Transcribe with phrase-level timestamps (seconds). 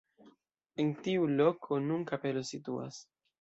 [0.83, 2.99] En tiu loko nun kapelo situas.